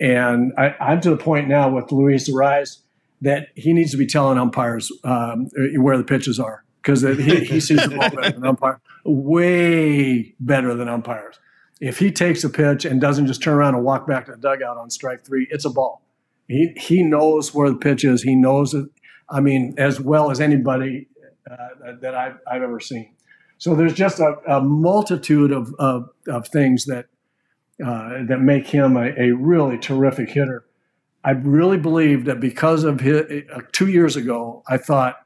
[0.00, 2.78] And I, am to the point now with Luis Arraez
[3.22, 7.60] that he needs to be telling umpires um, where the pitches are because he, he
[7.60, 11.38] sees the ball better than umpire, way better than umpires
[11.80, 14.38] if he takes a pitch and doesn't just turn around and walk back to the
[14.38, 16.02] dugout on strike three, it's a ball.
[16.46, 18.22] He he knows where the pitch is.
[18.22, 18.86] He knows it.
[19.28, 21.08] I mean, as well as anybody
[21.50, 23.14] uh, that I've, I've ever seen.
[23.58, 27.06] So there's just a, a multitude of, of, of things that
[27.84, 30.66] uh, that make him a, a, really terrific hitter.
[31.24, 35.16] I really believe that because of his, uh, two years ago, I thought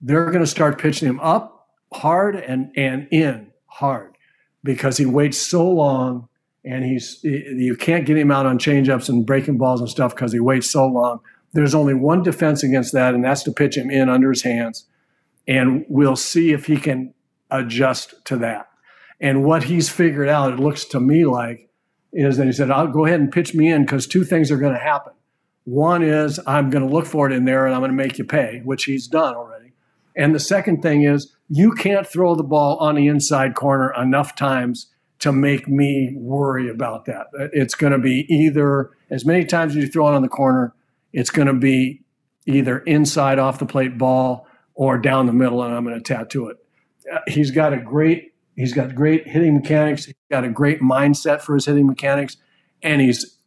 [0.00, 4.13] they're going to start pitching him up hard and and in hard
[4.64, 6.28] because he waits so long
[6.64, 10.32] and he's you can't get him out on changeups and breaking balls and stuff because
[10.32, 11.20] he waits so long.
[11.52, 14.86] There's only one defense against that, and that's to pitch him in under his hands.
[15.46, 17.14] And we'll see if he can
[17.50, 18.68] adjust to that.
[19.20, 21.68] And what he's figured out, it looks to me like,
[22.12, 24.56] is that he said, I'll go ahead and pitch me in because two things are
[24.56, 25.12] going to happen.
[25.64, 28.18] One is I'm going to look for it in there and I'm going to make
[28.18, 29.53] you pay, which he's done already.
[30.16, 34.34] And the second thing is you can't throw the ball on the inside corner enough
[34.36, 37.26] times to make me worry about that.
[37.52, 40.74] It's going to be either as many times as you throw it on the corner,
[41.12, 42.02] it's going to be
[42.46, 46.48] either inside off the plate ball or down the middle, and I'm going to tattoo
[46.48, 46.56] it.
[47.28, 50.06] He's got a great he's got great hitting mechanics.
[50.06, 52.36] He's got a great mindset for his hitting mechanics,
[52.82, 53.38] and he's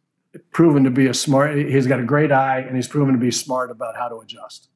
[0.52, 1.56] proven to be a smart.
[1.56, 4.68] He's got a great eye, and he's proven to be smart about how to adjust.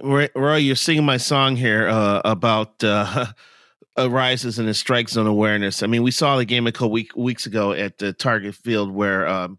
[0.00, 3.26] Roy, you're singing my song here uh, about uh,
[3.98, 5.82] Arraez's in his strike zone awareness.
[5.82, 8.90] I mean, we saw the game a couple week, weeks ago at the Target Field
[8.90, 9.58] where um,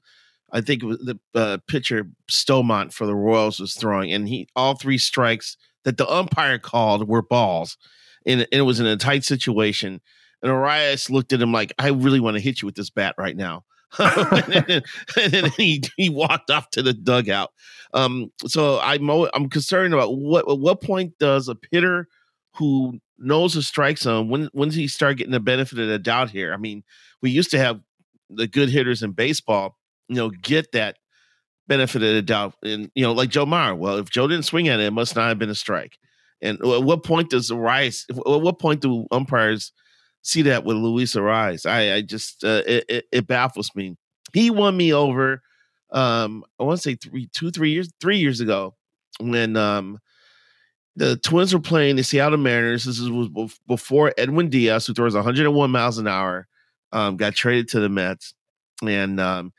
[0.51, 4.97] I think the uh, pitcher Staumont for the Royals was throwing, and he all three
[4.97, 7.77] strikes that the umpire called were balls,
[8.25, 10.01] and, and it was in a tight situation.
[10.41, 13.15] And Arraez looked at him like, "I really want to hit you with this bat
[13.17, 13.65] right now."
[13.99, 14.81] And, then,
[15.21, 17.51] and, then, he he walked off to the dugout.
[17.93, 22.07] Um, so I'm I'm concerned about what at what point does a hitter
[22.55, 25.99] who knows the strike zone when when does he start getting the benefit of the
[25.99, 26.53] doubt here?
[26.53, 26.83] I mean,
[27.21, 27.81] we used to have
[28.29, 29.77] the good hitters in baseball,
[30.07, 30.97] you know, get that
[31.67, 33.77] benefit of the doubt, and you know, like Joe Mauer.
[33.77, 35.97] Well, if Joe didn't swing at it, it must not have been a strike.
[36.41, 38.05] And at what point does the rise?
[38.09, 39.71] At what point do umpires
[40.23, 41.69] see that with Luis Arraez?
[41.69, 43.95] I, I just uh, it, it, baffles me.
[44.33, 45.43] He won me over
[45.93, 48.75] um, I want to say three, two, three years, three years ago,
[49.19, 49.99] when um,
[50.95, 52.83] the Twins were playing the Seattle Mariners.
[52.83, 56.47] This was before Edwin Diaz, who throws 101 miles an hour,
[56.91, 58.33] um, got traded to the Mets,
[58.81, 59.53] and um,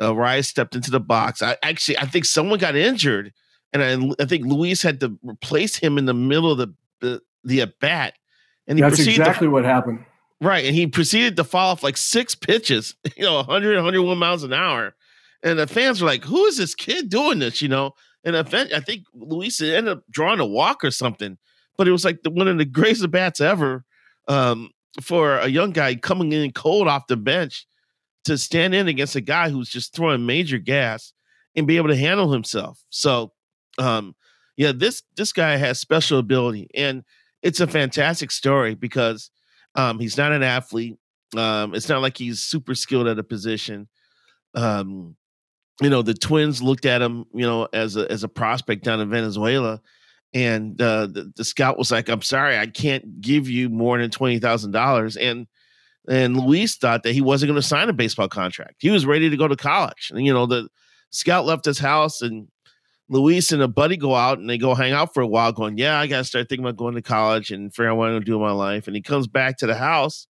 [0.00, 1.42] uh, stepped into the box.
[1.42, 3.32] I actually, I think someone got injured,
[3.72, 7.22] and I, I think Luis had to replace him in the middle of the the,
[7.44, 8.14] the at bat.
[8.68, 10.04] And he that's exactly to, what happened.
[10.40, 14.44] Right, and he proceeded to fall off like six pitches, you know, 100, 101 miles
[14.44, 14.94] an hour
[15.42, 17.92] and the fans were like, "Who is this kid doing this?" You know.
[18.24, 21.38] And event, I think Luis ended up drawing a walk or something,
[21.78, 23.84] but it was like the, one of the greatest bats ever.
[24.26, 27.66] Um, for a young guy coming in cold off the bench
[28.24, 31.12] to stand in against a guy who's just throwing major gas
[31.54, 32.82] and be able to handle himself.
[32.90, 33.32] So,
[33.78, 34.16] um,
[34.56, 37.04] yeah, this this guy has special ability, and
[37.48, 39.30] it's a fantastic story because
[39.74, 40.96] um, he's not an athlete.
[41.34, 43.88] Um, it's not like he's super skilled at a position.
[44.54, 45.16] Um,
[45.80, 49.00] you know, the Twins looked at him, you know, as a as a prospect down
[49.00, 49.80] in Venezuela,
[50.34, 54.10] and uh, the, the scout was like, "I'm sorry, I can't give you more than
[54.10, 55.46] twenty thousand dollars." And
[56.06, 58.76] and Luis thought that he wasn't going to sign a baseball contract.
[58.80, 60.68] He was ready to go to college, and you know, the
[61.10, 62.48] scout left his house, and
[63.08, 65.78] Luis and a buddy go out and they go hang out for a while, going,
[65.78, 68.12] "Yeah, I got to start thinking about going to college and figure out what I'm
[68.12, 70.26] going to do in my life." And he comes back to the house,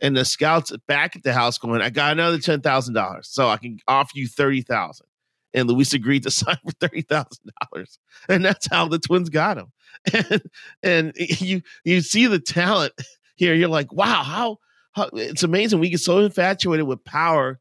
[0.00, 3.48] and the scouts back at the house going, "I got another ten thousand dollars, so
[3.48, 5.06] I can offer you thirty thousand
[5.54, 7.98] and Luis agreed to sign for thirty thousand dollars,
[8.28, 9.72] and that's how the Twins got him.
[10.12, 10.42] And
[10.82, 12.94] and you you see the talent
[13.36, 13.54] here.
[13.54, 14.58] You're like, wow, how,
[14.92, 15.80] how it's amazing.
[15.80, 17.60] We get so infatuated with power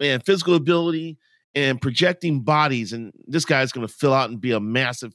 [0.00, 1.18] and physical ability
[1.54, 5.14] and projecting bodies, and this guy's going to fill out and be a massive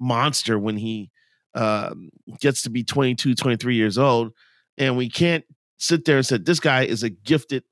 [0.00, 1.10] monster when he
[1.54, 2.10] um,
[2.40, 4.32] gets to be 22, 23 years old.
[4.78, 5.44] And we can't
[5.78, 7.64] sit there and say this guy is a gifted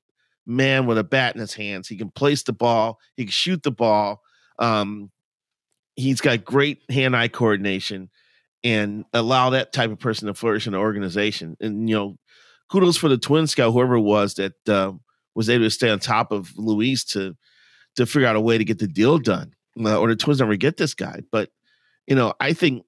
[0.45, 1.87] man with a bat in his hands.
[1.87, 4.21] He can place the ball, he can shoot the ball.
[4.59, 5.11] Um,
[5.95, 8.09] he's got great hand eye coordination
[8.63, 11.57] and allow that type of person to flourish in an organization.
[11.59, 12.15] And, you know,
[12.69, 14.93] kudos for the twin scout, whoever it was that uh,
[15.35, 17.35] was able to stay on top of Luis to
[17.95, 19.53] to figure out a way to get the deal done.
[19.79, 21.21] Uh, or the Twins never get this guy.
[21.31, 21.49] But,
[22.07, 22.85] you know, I think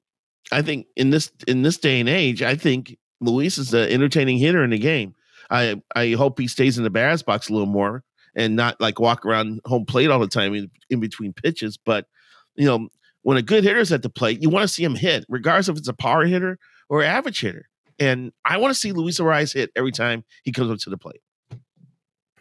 [0.51, 4.38] I think in this in this day and age, I think Luis is an entertaining
[4.38, 5.16] hitter in the game.
[5.49, 8.03] I I hope he stays in the batter's box a little more
[8.36, 11.78] and not like walk around home plate all the time in, in between pitches.
[11.78, 12.06] But
[12.56, 12.89] you know,
[13.24, 15.78] when a good hitter's at the plate, you want to see him hit, regardless if
[15.78, 17.68] it's a power hitter or average hitter.
[17.97, 20.97] And I want to see Luis Arraez hit every time he comes up to the
[20.97, 21.22] plate.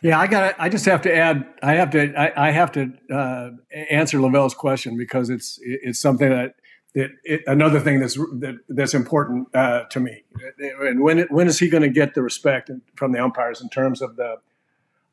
[0.04, 0.54] Yeah, I got.
[0.58, 1.46] I just have to add.
[1.62, 2.12] I have to.
[2.14, 3.52] I, I have to uh,
[3.88, 6.56] answer LaVelle's question because it's it's something that
[6.92, 10.24] it, it, another thing that's that, that's important uh, to me.
[10.60, 14.02] And when when is he going to get the respect from the umpires in terms
[14.02, 14.36] of the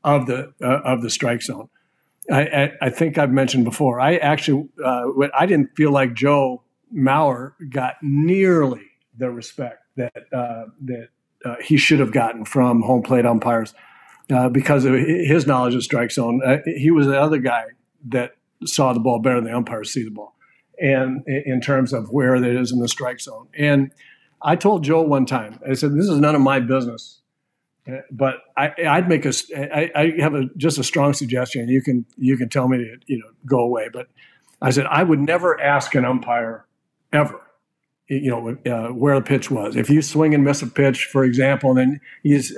[0.04, 1.70] of the uh, of the strike zone?
[2.30, 4.02] I, I, I, think I've mentioned before.
[4.02, 6.64] I actually uh, I didn't feel like Joe
[6.94, 11.08] Mauer got nearly the respect that uh, that
[11.46, 13.74] uh, he should have gotten from home plate umpires
[14.34, 16.42] uh, because of his knowledge of strike zone.
[16.66, 17.66] he was the other guy
[18.08, 20.36] that saw the ball better than the umpires see the ball
[20.82, 23.48] and in terms of where it is in the strike zone.
[23.58, 23.92] And
[24.42, 27.22] I told Joe one time, I said, "This is none of my business."
[27.88, 31.68] Uh, but I, would make a, I, I have a, just a strong suggestion.
[31.68, 33.90] You can, you can tell me to, you know, go away.
[33.92, 34.08] But
[34.62, 36.66] I said I would never ask an umpire
[37.12, 37.42] ever,
[38.12, 39.76] you know, uh, where the pitch was.
[39.76, 42.00] If you swing and miss a pitch, for example, and then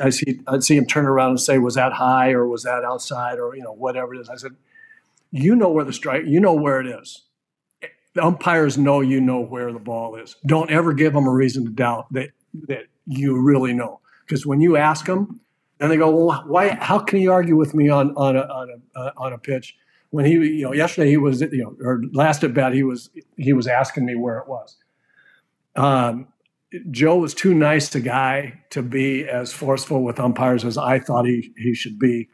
[0.01, 2.83] I see, I'd see him turn around and say, "Was that high or was that
[2.83, 4.55] outside or you know whatever it is?" I said,
[5.31, 7.23] "You know where the strike, you know where it is
[8.13, 10.35] the umpires know you know where the ball is.
[10.45, 12.29] Don't ever give them a reason to doubt that
[12.67, 13.99] that you really know.
[14.25, 15.39] Because when you ask them,
[15.79, 16.69] and they go, "Well, why?
[16.69, 19.75] How can you argue with me on on a on a uh, on a pitch?"
[20.11, 23.09] When he, you know, yesterday he was, you know, or last at bat he was
[23.35, 24.77] he was asking me where it was.
[25.76, 26.28] Um,
[26.89, 31.26] Joe was too nice a guy to be as forceful with umpires as I thought
[31.26, 32.30] he he should be.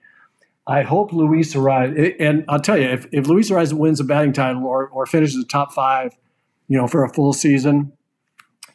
[0.65, 4.33] I hope Luis Arraez, and I'll tell you, if, if Luis Arraez wins a batting
[4.33, 6.15] title or, or finishes the top five,
[6.67, 7.91] you know, for a full season,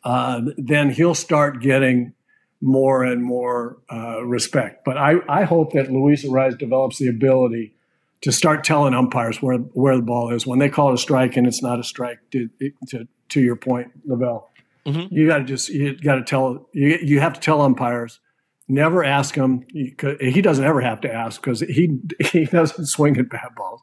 [0.03, 2.13] uh, then he'll start getting
[2.61, 4.85] more and more uh, respect.
[4.85, 7.77] But I, I hope that Luis Arraez develops the ability
[8.23, 11.37] to start telling umpires where where the ball is when they call it a strike
[11.37, 12.19] and it's not a strike.
[12.33, 12.49] To
[12.89, 14.51] to, to your point, LaVelle,
[14.87, 15.15] mm-hmm.
[15.15, 18.21] you got to just you got to tell you you have to tell umpires
[18.67, 19.67] Never ask him.
[19.73, 21.99] He doesn't ever have to ask because he
[22.33, 23.83] he doesn't swing at bad balls.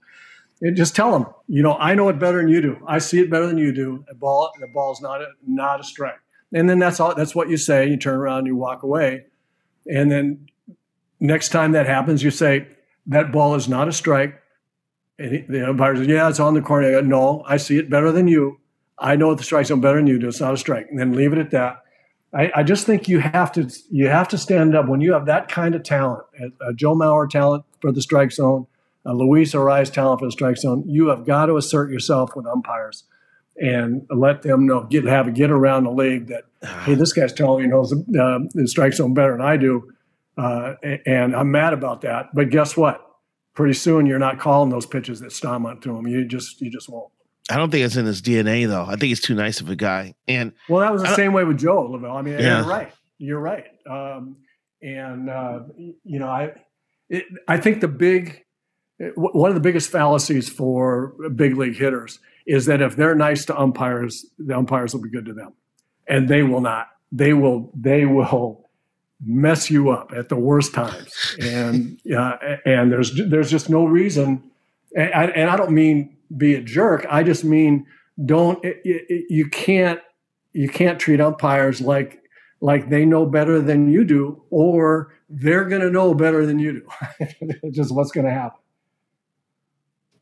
[0.62, 2.78] And just tell him, you know, I know it better than you do.
[2.88, 4.04] I see it better than you do.
[4.08, 6.20] The ball, the ball's not a, not a strike.
[6.54, 7.16] And then that's all.
[7.16, 7.90] That's what you say.
[7.90, 9.26] You turn around, you walk away,
[9.88, 10.48] and then
[11.20, 12.68] next time that happens, you say
[13.08, 14.40] that ball is not a strike.
[15.18, 17.78] And he, the umpire says, "Yeah, it's on the corner." I go, no, I see
[17.78, 18.60] it better than you.
[19.02, 20.28] I know the strike zone better than you do.
[20.28, 20.88] It's not a strike.
[20.90, 21.84] And then leave it at that.
[22.34, 25.26] I, I, just think you have to you have to stand up when you have
[25.26, 26.24] that kind of talent,
[26.62, 28.68] a, Joe Mauer talent for the strike zone,
[29.06, 30.84] a Luis Arraez talent for the strike zone.
[30.88, 33.04] You have got to assert yourself with umpires
[33.62, 36.44] and let them know get have a get around the league that
[36.86, 39.92] hey this guy's telling me knows the, uh, the strike zone better than I do,
[40.38, 40.76] uh,
[41.06, 42.30] and I'm mad about that.
[42.34, 43.06] But guess what?
[43.56, 46.08] Pretty soon you're not calling those pitches that Staumont to him.
[46.08, 47.12] You just you just won't.
[47.52, 48.86] I don't think it's in his DNA though.
[48.86, 50.16] I think he's too nice of a guy.
[50.28, 52.18] And well, that was the same way with Joe LaVelle.
[52.18, 52.60] I mean, yeah.
[52.60, 52.94] you're right.
[53.18, 53.66] You're right.
[53.90, 54.38] Um,
[54.82, 56.54] and uh, you know, I
[57.10, 58.44] it, I think the big
[59.16, 63.60] one of the biggest fallacies for big league hitters is that if they're nice to
[63.60, 65.54] umpires, the umpires will be good to them,
[66.08, 66.88] and they will not.
[67.12, 67.72] They will.
[67.76, 68.70] They will
[69.24, 74.51] mess you up at the worst times, and uh, and there's there's just no reason.
[74.96, 77.06] And I, and I don't mean be a jerk.
[77.10, 77.86] I just mean
[78.24, 80.00] don't it, it, you can't
[80.54, 82.22] you can't treat umpires like
[82.62, 86.84] like they know better than you do, or they're going to know better than you
[87.20, 87.70] do.
[87.72, 88.60] Just what's going to happen.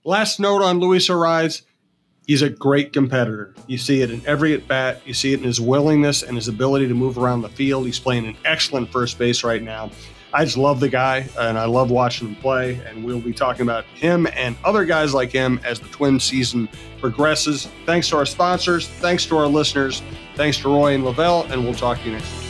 [0.05, 1.63] Last note on Luis Arraez.
[2.25, 3.55] He's a great competitor.
[3.65, 5.01] You see it in every at bat.
[5.03, 7.87] You see it in his willingness and his ability to move around the field.
[7.87, 9.89] He's playing an excellent first base right now.
[10.33, 12.81] I just love the guy and I love watching him play.
[12.85, 16.69] And we'll be talking about him and other guys like him as the twin season
[16.99, 17.67] progresses.
[17.85, 18.87] Thanks to our sponsors.
[18.87, 20.03] Thanks to our listeners.
[20.35, 21.51] Thanks to Roy and LaVelle.
[21.51, 22.48] And we'll talk to you next